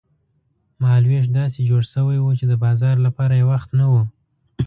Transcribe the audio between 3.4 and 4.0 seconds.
وخت نه و.